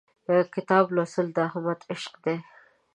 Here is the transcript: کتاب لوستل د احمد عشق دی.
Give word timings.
کتاب 0.55 0.85
لوستل 0.95 1.27
د 1.35 1.37
احمد 1.47 1.79
عشق 1.91 2.13
دی. 2.23 2.37